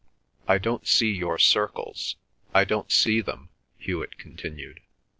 "I 0.47 0.57
don't 0.57 0.87
see 0.87 1.11
your 1.11 1.37
circles—I 1.37 2.65
don't 2.65 2.91
see 2.91 3.21
them," 3.21 3.49
Hewet 3.77 4.17
continued. 4.17 4.79